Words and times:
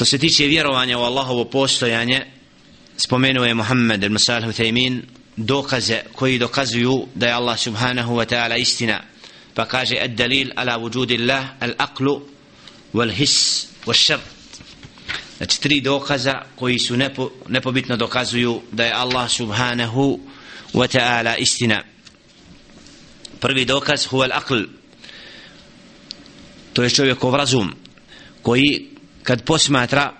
što 0.00 0.04
se 0.04 0.18
tiče 0.18 0.46
vjerovanja 0.46 0.98
u 0.98 1.02
Allahovo 1.02 1.44
postojanje 1.44 2.26
spomenuo 2.96 3.44
je 3.44 3.54
Muhammed 3.54 4.02
ibn 4.02 4.18
Salih 4.18 4.48
Uthaymin 4.48 5.00
dokaze 5.36 6.00
koji 6.12 6.38
dokazuju 6.38 7.06
da 7.14 7.26
je 7.26 7.32
Allah 7.32 7.58
subhanahu 7.58 8.14
wa 8.14 8.24
ta'ala 8.34 8.60
istina. 8.60 9.02
Pa 9.54 9.64
kaže 9.64 9.98
ad 10.00 10.10
dalil 10.10 10.50
ala 10.56 10.78
wujudi 10.78 11.20
Allah 11.20 11.44
al-aqlu 11.60 12.20
wal-his 12.94 13.66
wal-shart 13.86 14.24
znači 15.36 15.60
tri 15.60 15.80
dokaza 15.80 16.42
koji 16.56 16.78
su 16.78 16.96
nepo, 16.96 17.30
nepobitno 17.48 17.96
dokazuju 17.96 18.62
da 18.72 18.84
je 18.84 18.92
Allah 18.92 19.30
subhanahu 19.30 20.20
wa 20.74 20.98
ta'ala 20.98 21.36
istina. 21.38 21.82
Prvi 23.40 23.64
dokaz 23.64 24.06
huwa 24.06 24.30
al-aql. 24.30 24.64
To 26.72 26.82
je 26.82 26.90
čovjekov 26.90 27.34
razum 27.34 27.74
koji 28.42 28.89
kad 29.22 29.42
posmatra 29.44 30.12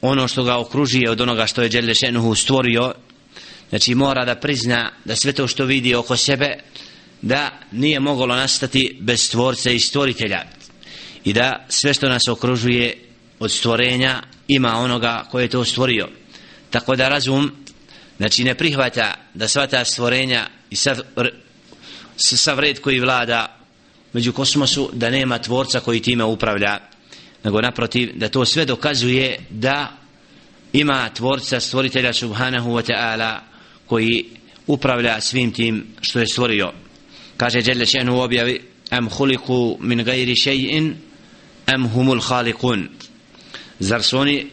ono 0.00 0.28
što 0.28 0.44
ga 0.44 0.58
okružuje 0.58 1.10
od 1.10 1.20
onoga 1.20 1.46
što 1.46 1.62
je 1.62 1.68
Đelešenuhu 1.68 2.34
stvorio 2.34 2.94
znači 3.68 3.94
mora 3.94 4.24
da 4.24 4.34
prizna 4.34 4.92
da 5.04 5.16
sve 5.16 5.32
to 5.32 5.48
što 5.48 5.64
vidi 5.64 5.94
oko 5.94 6.16
sebe 6.16 6.58
da 7.22 7.50
nije 7.72 8.00
moglo 8.00 8.26
nastati 8.26 8.96
bez 9.00 9.22
stvorca 9.22 9.70
i 9.70 9.80
stvoritelja 9.80 10.44
i 11.24 11.32
da 11.32 11.66
sve 11.68 11.94
što 11.94 12.08
nas 12.08 12.28
okružuje 12.28 12.98
od 13.38 13.52
stvorenja 13.52 14.22
ima 14.48 14.76
onoga 14.76 15.24
koje 15.30 15.44
je 15.44 15.48
to 15.48 15.64
stvorio. 15.64 16.08
Tako 16.70 16.96
da 16.96 17.08
razum 17.08 17.52
znači 18.16 18.44
ne 18.44 18.54
prihvata 18.54 19.14
da 19.34 19.48
sva 19.48 19.66
ta 19.66 19.84
stvorenja 19.84 20.46
i 20.70 20.76
sav, 20.76 20.96
sav 22.16 22.58
red 22.58 22.80
koji 22.80 23.00
vlada 23.00 23.56
među 24.12 24.32
kosmosu 24.32 24.90
da 24.92 25.10
nema 25.10 25.38
tvorca 25.38 25.80
koji 25.80 26.00
time 26.00 26.24
upravlja 26.24 26.78
nego 27.46 27.60
naprotiv 27.60 28.10
da 28.14 28.28
to 28.28 28.44
sve 28.44 28.64
dokazuje 28.64 29.38
da 29.50 29.92
ima 30.72 31.08
tvorca 31.14 31.60
stvoritelja 31.60 32.12
subhanahu 32.12 32.70
wa 32.70 32.82
ta'ala 32.82 33.38
koji 33.86 34.24
upravlja 34.66 35.20
svim 35.20 35.52
tim 35.52 35.86
što 36.00 36.20
je 36.20 36.26
stvorio. 36.26 36.72
Kaže 37.36 37.62
Jelle 37.64 37.84
še'nu 37.84 38.10
u 38.10 38.20
objavi 38.20 38.60
am 38.90 39.08
huliku 39.08 39.78
min 39.80 40.04
gajri 40.04 40.34
šeji'in 40.34 40.94
am 41.66 41.88
humul 41.88 42.20
halikun 42.20 42.88
zar 43.78 44.02
su 44.02 44.18
oni 44.18 44.46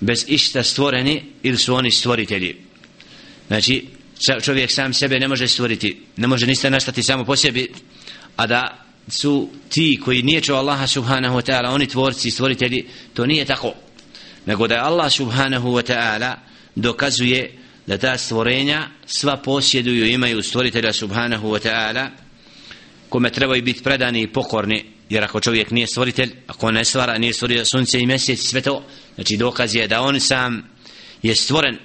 bez 0.00 0.24
išta 0.28 0.62
stvoreni 0.62 1.22
ili 1.42 1.56
su 1.56 1.74
oni 1.74 1.90
stvoritelji? 1.90 2.56
Znači 3.46 3.86
čovjek 4.42 4.70
sam 4.70 4.92
sebe 4.92 5.18
ne 5.18 5.28
može 5.28 5.48
stvoriti 5.48 6.00
ne 6.16 6.26
može 6.26 6.46
ništa 6.46 6.70
nastati 6.70 7.02
samo 7.02 7.24
po 7.24 7.36
sebi 7.36 7.72
a 8.36 8.46
da 8.46 8.87
su 9.08 9.48
ti 9.68 10.00
koji 10.04 10.22
nije 10.22 10.42
Allaha 10.52 10.86
subhanahu 10.86 11.36
wa 11.36 11.50
ta'ala 11.52 11.68
oni 11.68 11.86
tvorci 11.86 12.28
i 12.28 12.30
stvoritelji 12.30 12.86
to 13.14 13.26
nije 13.26 13.44
tako. 13.44 13.74
Nego 14.46 14.66
da 14.66 14.84
Allah 14.84 15.12
subhanahu 15.12 15.68
wa 15.68 15.92
ta'ala 15.92 16.34
dokazuje 16.74 17.58
da 17.86 17.98
ta 17.98 18.18
stvorenja 18.18 18.88
sva 19.06 19.36
posjeduju 19.36 20.06
imaju 20.06 20.42
stvoritelja 20.42 20.92
subhanahu 20.92 21.48
wa 21.48 21.68
ta'ala 21.68 22.08
kome 23.08 23.30
trebaju 23.30 23.62
biti 23.62 23.82
predani 23.82 24.22
i 24.22 24.32
pokorni 24.32 24.84
jer 25.08 25.24
ako 25.24 25.40
čovjek 25.40 25.70
nije 25.70 25.86
stvoritelj 25.86 26.32
ako 26.46 26.70
ne 26.70 26.84
stvara 26.84 27.18
nije 27.18 27.32
stvorio 27.32 27.64
sunce 27.64 28.00
i 28.00 28.06
mjesec 28.06 28.40
sve 28.40 28.60
to 28.60 28.84
znači 29.14 29.36
dokaz 29.36 29.74
je 29.74 29.88
da 29.88 30.02
on 30.02 30.20
sam 30.20 30.62
je 31.22 31.34
stvoren 31.34 31.78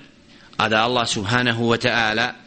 a 0.58 0.70
da 0.70 0.84
Allah 0.84 1.10
subhanahu 1.10 1.64
wa 1.64 1.88
ta'ala 1.88 2.43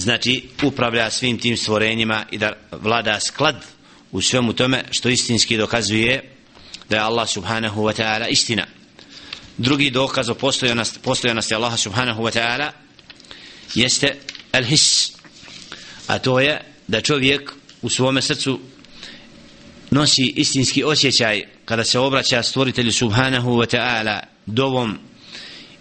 znači 0.00 0.48
upravlja 0.62 1.10
svim 1.10 1.38
tim 1.38 1.56
stvorenjima 1.56 2.24
i 2.30 2.38
da 2.38 2.52
vlada 2.72 3.20
sklad 3.20 3.64
u 4.12 4.20
svemu 4.20 4.52
tome 4.52 4.84
što 4.90 5.08
istinski 5.08 5.56
dokazuje 5.56 6.32
da 6.88 6.96
je 6.96 7.02
Allah 7.02 7.28
subhanahu 7.28 7.82
wa 7.82 8.02
ta'ala 8.02 8.26
istina. 8.30 8.66
Drugi 9.58 9.90
dokaz 9.90 10.28
o 10.28 10.34
postojanosti, 10.34 10.98
postojanosti 10.98 11.54
Allaha 11.54 11.76
subhanahu 11.76 12.22
wa 12.22 12.38
ta'ala 12.38 12.70
jeste 13.74 14.16
al-his 14.52 15.12
a 16.06 16.18
to 16.18 16.40
je 16.40 16.60
da 16.88 17.00
čovjek 17.00 17.52
u 17.82 17.88
svome 17.88 18.22
srcu 18.22 18.60
nosi 19.90 20.32
istinski 20.36 20.84
osjećaj 20.84 21.42
kada 21.64 21.84
se 21.84 21.98
obraća 21.98 22.42
stvoritelju 22.42 22.92
subhanahu 22.92 23.50
wa 23.50 23.76
ta'ala 23.76 24.20
dovom 24.46 24.98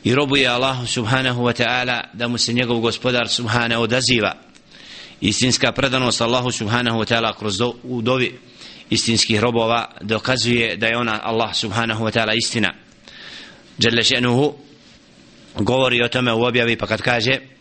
i 0.04 0.14
robuje 0.14 0.48
Allahu 0.48 0.86
subhanahu 0.86 1.44
wa 1.44 1.52
ta'ala 1.52 2.10
da 2.12 2.28
mu 2.28 2.38
se 2.38 2.52
njegov 2.52 2.80
gospodar 2.80 3.28
subhanahu 3.28 3.82
odaziva 3.82 4.34
istinska 5.20 5.72
predanost 5.72 6.20
Allahu 6.20 6.52
subhanahu 6.52 6.98
wa 6.98 7.04
ta'ala 7.04 7.32
kroz 7.38 7.58
do, 7.58 7.74
u 7.82 8.02
dovi 8.02 8.38
istinskih 8.90 9.40
robova 9.40 9.90
dokazuje 10.00 10.76
da 10.76 10.86
je 10.86 10.96
ona 10.96 11.20
Allah 11.22 11.54
subhanahu 11.54 12.04
wa 12.04 12.10
ta'ala 12.10 12.34
istina 12.34 12.74
Jalla 13.78 14.02
še'nuhu 14.02 14.54
govori 15.54 16.02
o 16.04 16.08
tome 16.08 16.32
u 16.32 16.42
objavi 16.42 16.76
pa 16.76 16.86
kad 16.86 17.02
kaže 17.02 17.54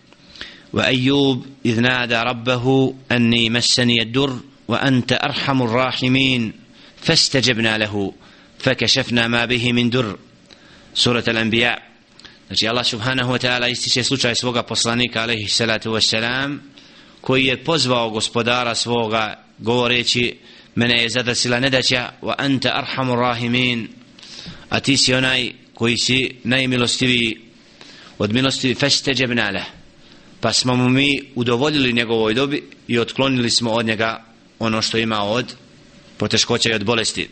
وأيوب 0.73 1.45
إذ 1.65 1.79
نادى 1.79 2.15
ربه 2.15 2.93
أني 3.11 3.49
مسني 3.49 4.01
الدر 4.01 4.39
وأنت 4.67 5.13
أرحم 5.13 5.61
الراحمين 5.61 6.53
فاستجبنا 6.97 7.77
له 7.77 8.13
فكشفنا 8.59 9.27
ما 9.27 9.45
به 9.45 9.73
من 9.73 9.89
در 9.89 10.17
سورة 10.93 11.23
الأنبياء 11.27 11.86
Znači 12.48 12.68
Allah 12.68 12.86
subhanahu 12.86 13.32
wa 13.32 13.46
ta'ala 13.46 13.70
ističe 13.70 14.02
slučaj 14.04 14.34
svoga 14.34 14.62
poslanika 14.62 15.22
alaihi 15.22 15.48
salatu 15.48 15.90
wa 15.90 16.00
salam 16.00 16.62
koji 17.20 17.44
je 17.44 17.64
pozvao 17.64 18.10
gospodara 18.10 18.74
svoga 18.74 19.44
govoreći 19.58 20.38
mene 20.74 21.02
je 21.02 21.08
zadasila 21.08 21.60
nedaća 21.60 22.10
wa 22.22 22.34
anta 22.38 22.70
arhamu 22.74 23.16
rahimin. 23.16 23.88
A 24.68 24.80
ti 24.80 24.96
si 24.96 25.14
onaj 25.14 25.52
koji 25.74 25.96
si 25.98 26.30
najmilostiviji 26.44 27.40
od 28.18 28.32
milostivi 28.32 28.74
feste 28.74 29.14
džebnale 29.14 29.62
pa 30.40 30.52
smo 30.52 30.76
mu 30.76 30.88
mi 30.88 31.22
udovoljili 31.34 31.92
njegovoj 31.92 32.34
dobi 32.34 32.70
i 32.88 32.98
otklonili 32.98 33.50
smo 33.50 33.70
od 33.70 33.86
njega 33.86 34.24
ono 34.58 34.82
što 34.82 34.98
ima 34.98 35.22
od 35.22 35.54
poteškoća 36.16 36.70
i 36.70 36.74
od 36.74 36.84
bolesti. 36.84 37.28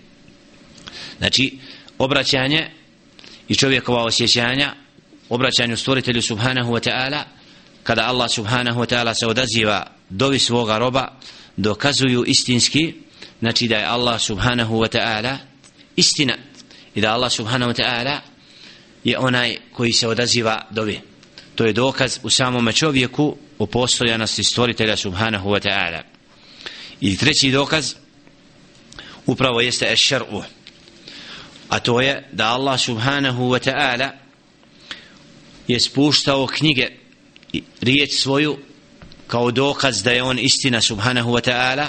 Znači 1.19 1.59
obraćanje 1.99 2.71
i 3.49 3.55
čovjekova 3.55 4.05
osjećanja 4.05 4.75
obraćanju 5.29 5.77
stvoritelju 5.77 6.23
subhanahu 6.23 6.73
wa 6.73 6.91
ta'ala 6.91 7.23
kada 7.83 8.07
Allah 8.07 8.31
subhanahu 8.31 8.81
wa 8.81 8.95
ta'ala 8.95 9.15
se 9.15 9.27
odaziva 9.27 9.87
dovi 10.11 10.39
svoga 10.39 10.79
roba 10.79 11.19
dokazuju 11.57 12.25
istinski 12.27 12.95
znači 13.41 13.69
da 13.69 13.77
je 13.77 13.85
Allah 13.85 14.21
subhanahu 14.21 14.75
wa 14.75 14.99
ta'ala 14.99 15.37
istina 15.97 16.35
i 16.95 17.01
da 17.01 17.13
Allah 17.13 17.33
subhanahu 17.33 17.73
wa 17.73 17.83
ta'ala 17.83 18.21
je 19.05 19.19
onaj 19.19 19.57
koji 19.73 19.93
se 19.93 20.09
odaziva 20.09 20.67
dovi. 20.71 21.01
To 21.55 21.65
je 21.65 21.73
dokaz 21.73 22.19
u 22.23 22.31
samome 22.31 22.73
čovjeku 22.73 23.37
o 23.59 23.67
postojanosti 23.67 24.45
stvoritelja 24.45 24.97
subhanahu 24.97 25.51
wa 25.51 25.69
ta'ala. 25.69 26.03
I 27.01 27.17
treći 27.17 27.51
dokaz 27.51 27.95
upravo 29.27 29.61
jeste 29.61 29.93
ešer'u 29.93 30.43
a 31.69 31.79
to 31.79 32.01
je 32.01 32.29
da 32.33 32.53
Allah 32.53 32.81
subhanahu 32.81 33.43
wa 33.43 33.59
ta'ala 33.71 34.26
je 35.69 35.81
spuštao 35.81 36.47
knjige 36.47 36.89
i 37.53 37.63
riječ 37.81 38.11
svoju 38.19 38.59
kao 39.27 39.51
dokaz 39.51 40.03
da 40.03 40.11
je 40.11 40.23
on 40.23 40.39
istina 40.39 40.81
subhanahu 40.81 41.31
wa 41.33 41.51
ta'ala 41.51 41.87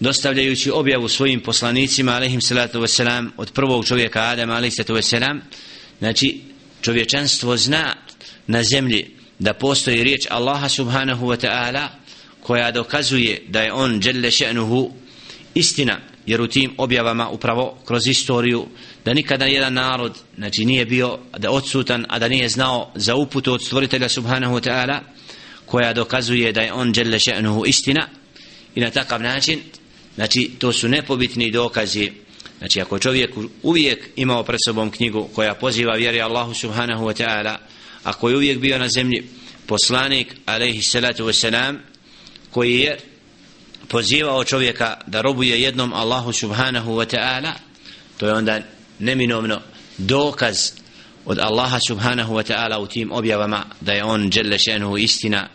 dostavljajući 0.00 0.70
objavu 0.70 1.08
svojim 1.08 1.40
poslanicima 1.40 2.12
alaihim 2.12 2.40
salatu 2.40 2.80
wasalam 2.80 3.28
od 3.36 3.52
prvog 3.52 3.86
čovjeka 3.86 4.20
Adama 4.20 4.52
alaihim 4.52 4.76
salatu 4.76 4.94
wasalam 4.94 5.40
znači 5.98 6.40
čovječanstvo 6.82 7.56
zna 7.56 7.96
na 8.46 8.62
zemlji 8.62 9.10
da 9.38 9.54
postoji 9.54 10.04
riječ 10.04 10.26
Allaha 10.30 10.68
subhanahu 10.68 11.26
wa 11.26 11.46
ta'ala 11.46 11.88
koja 12.40 12.70
dokazuje 12.70 13.42
da 13.48 13.60
je 13.60 13.72
on 13.72 14.00
jelle 14.04 14.30
še'nuhu 14.30 14.90
istina 15.54 16.00
jer 16.26 16.40
u 16.40 16.46
tim 16.46 16.74
objavama 16.76 17.28
upravo 17.28 17.78
kroz 17.84 18.06
istoriju 18.06 18.66
da 19.04 19.14
nikada 19.14 19.44
jedan 19.44 19.72
narod 19.72 20.18
znači 20.36 20.64
nije 20.64 20.84
bio 20.84 21.18
da 21.38 21.50
odsutan 21.50 22.06
a 22.08 22.18
da 22.18 22.28
nije 22.28 22.48
znao 22.48 22.92
za 22.94 23.14
uputu 23.14 23.52
od 23.52 23.64
stvoritelja 23.64 24.08
subhanahu 24.08 24.54
wa 24.54 24.70
ta'ala 24.70 25.00
koja 25.66 25.92
dokazuje 25.92 26.52
da 26.52 26.60
je 26.60 26.72
on 26.72 26.92
jelle 26.96 27.18
še'nuhu 27.18 27.66
istina. 27.66 28.08
I 28.74 28.80
na 28.80 28.90
takav 28.90 29.22
način 29.22 29.60
znači 30.14 30.50
to 30.58 30.72
su 30.72 30.88
nepobitni 30.88 31.50
dokazi. 31.50 32.12
Znači 32.58 32.80
ako 32.80 32.98
čovjek 32.98 33.30
uvijek 33.62 34.08
imao 34.16 34.42
pred 34.42 34.58
sobom 34.64 34.90
knjigu 34.90 35.28
koja 35.34 35.54
poziva 35.54 35.94
vjeri 35.94 36.20
Allahu 36.20 36.54
subhanahu 36.54 37.04
wa 37.04 37.22
ta'ala 37.22 37.56
ako 38.04 38.28
je 38.28 38.36
uvijek 38.36 38.58
bio 38.58 38.78
na 38.78 38.88
zemlji 38.88 39.22
poslanik 39.66 40.34
alaihi 40.46 40.82
salatu 40.82 41.24
wasalam 41.24 41.76
koji 42.50 42.78
je 42.78 42.98
pozivao 43.88 44.44
čovjeka 44.44 44.96
da 45.06 45.20
robuje 45.20 45.62
jednom 45.62 45.92
Allahu 45.92 46.32
subhanahu 46.32 46.92
wa 46.92 47.16
ta'ala 47.16 47.52
to 48.18 48.26
je 48.26 48.32
onda 48.32 48.60
neminovno 49.00 49.60
dokaz 49.98 50.56
od 51.24 51.38
Allaha 51.38 51.78
subhanahu 51.88 52.34
wa 52.34 52.52
ta'ala 52.52 52.78
u 52.78 52.86
tim 52.86 53.12
objavama 53.12 53.64
da 53.80 53.92
je 53.92 54.04
on 54.04 54.30
dželle 54.30 54.58
šenuhu 54.58 54.98
istina 54.98 55.48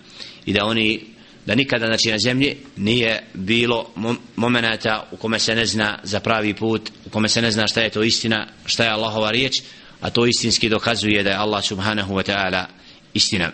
i 0.45 0.53
da 0.53 0.65
oni 0.65 1.01
da 1.45 1.55
nikada 1.55 1.85
znači 1.85 2.11
na 2.11 2.17
zemlji 2.19 2.57
nije 2.75 3.23
bilo 3.33 3.89
momenata 4.35 5.07
u 5.11 5.17
kome 5.17 5.39
se 5.39 5.55
ne 5.55 5.65
zna 5.65 5.99
za 6.03 6.19
pravi 6.19 6.53
put 6.53 6.89
u 7.05 7.09
kome 7.09 7.29
se 7.29 7.41
ne 7.41 7.51
zna 7.51 7.67
šta 7.67 7.81
je 7.81 7.89
to 7.89 8.03
istina 8.03 8.47
šta 8.65 8.83
je 8.83 8.89
Allahova 8.89 9.31
riječ 9.31 9.61
a 10.01 10.09
to 10.09 10.25
istinski 10.25 10.69
dokazuje 10.69 11.23
da 11.23 11.29
je 11.29 11.35
Allah 11.35 11.63
subhanahu 11.63 12.13
wa 12.13 12.31
ta'ala 12.31 12.65
istina. 13.13 13.51